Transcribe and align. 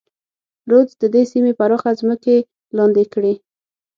رودز 0.69 0.93
د 1.01 1.03
دې 1.13 1.23
سیمې 1.31 1.51
پراخه 1.59 1.91
ځمکې 1.99 2.37
لاندې 2.77 3.03
کړې. 3.13 3.33